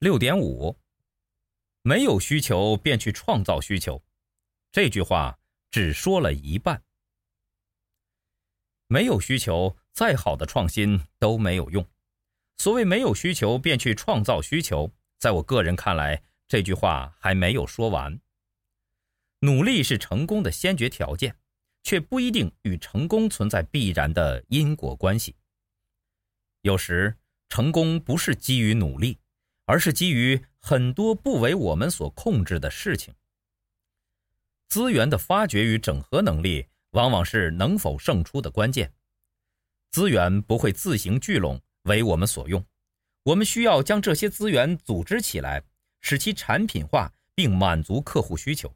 [0.00, 0.78] 六点五，
[1.82, 4.00] 没有需求便去创造需求，
[4.70, 5.40] 这句话
[5.72, 6.84] 只说了一半。
[8.86, 11.84] 没有需求，再好的创新都没有用。
[12.58, 18.20] 所谓没有需求便去创造需求，在我个人看来，这句话还没有说完。
[19.40, 21.36] 努力是成功的先决条件，
[21.82, 25.34] 却不一定与成功存在必然的因果关系。
[26.60, 27.16] 有时，
[27.48, 29.18] 成功不是基于努力，
[29.68, 33.14] 而是基于很多不为我们所控制的事情。
[34.66, 38.90] 资源的发掘与整合能力，往往是能否胜出的关键。
[39.90, 42.64] 资源不会自行聚拢，为我们所用。
[43.24, 45.62] 我们需要将这些资源组织起来，
[46.00, 48.74] 使其产品化，并满足客户需求。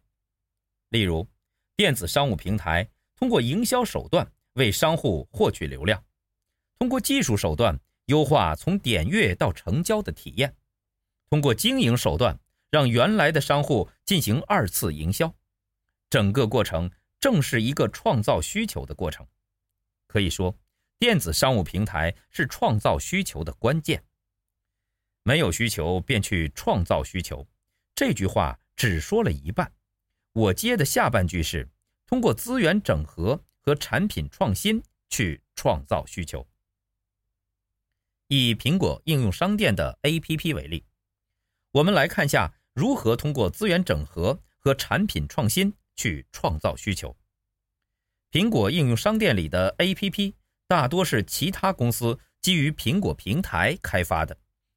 [0.90, 1.26] 例如，
[1.74, 6.04] 电子商务平台通过营销手段为商户获取流量，
[6.78, 10.54] 通过技术手段优化从点阅到成交的体验，
[11.32, 15.34] 通过经营手段让原来的商户进行二次营销，
[16.10, 19.26] 整个过程正是一个创造需求的过程。
[20.06, 20.54] 可以说，
[20.98, 24.04] 电子商务平台是创造需求的关键。
[25.22, 27.48] 没有需求便去创造需求，
[27.94, 29.72] 这句话只说了一半。
[30.34, 31.66] 我接的下半句是：
[32.04, 36.46] 通过资源整合和产品创新去创造需求。
[38.28, 40.84] 以苹果应用商店的 APP 为例，
[41.72, 47.16] 我们来看下如何通过资源整合和产品创新去创造需求。
[48.30, 50.34] 苹果应用商店里的 APP
[50.68, 54.36] 大多是其他公司基于苹果平台开发的，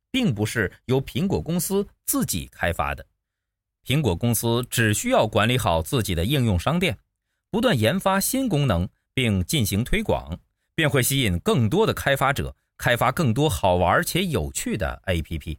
[0.09, 3.05] 并不是由苹果公司自己开发的。
[3.85, 6.97] 苹果公司只需要管理好自己的应用商店，
[7.51, 10.39] 不断研发新功能并进行推广，
[10.73, 15.57] 便会吸引更多的开发者，开发更多好玩且有趣的 APP。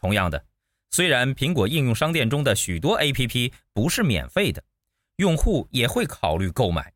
[0.00, 0.46] 同样的，
[0.90, 4.64] 虽然苹果应用商店中的许多 APP 不是免费的，
[5.16, 6.92] 用户也会考虑购买，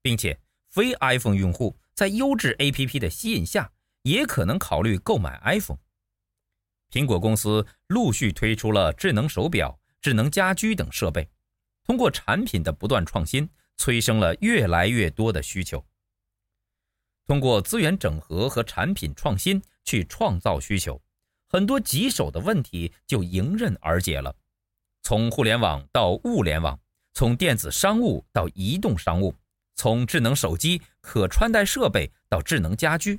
[0.00, 0.38] 并且
[0.70, 5.78] 非 iPhone 用户在优质 APP 的吸引下，也可能考虑购买 iPhone。
[6.90, 11.28] 苹果公司陆续推出了智能手表、智能家居等设备，
[11.84, 15.84] 通过产品的不断创新，催生了越来越多的需求。
[17.26, 21.02] 通过资源整合和产品创新去创造需求，
[21.48, 24.36] 很多棘手的问题就迎刃而解了。
[25.02, 26.78] 从互联网到物联网，
[27.14, 29.34] 从电子商务到移动商务，
[29.74, 33.18] 从智能手机、可穿戴设备到智能家居，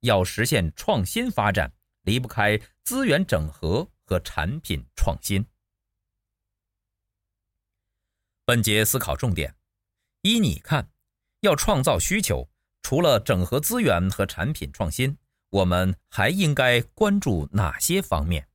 [0.00, 5.44] 要实现创新发展，离不开资源整合和产品创新。
[8.44, 9.56] 本节思考重点：
[10.20, 10.90] 依你看，
[11.40, 12.48] 要创造需求，
[12.82, 15.16] 除了整合资源和产品创新，
[15.54, 18.48] 我们还应该关注哪些方面？